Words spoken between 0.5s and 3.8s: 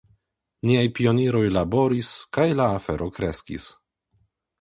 Niaj pioniroj laboris, kaj la afero kreskis.